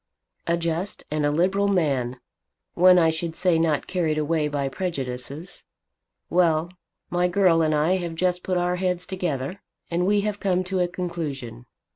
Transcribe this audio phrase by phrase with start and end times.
[0.47, 2.19] "A just and a liberal man;
[2.73, 5.63] one I should say not carried away by prejudices!
[6.27, 6.71] Well,
[7.11, 9.61] my girl and I have just put our heads together,
[9.91, 11.67] and we have come to a conclusion.